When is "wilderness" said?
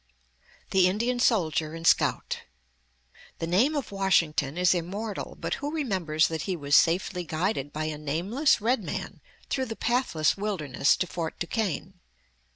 10.35-10.95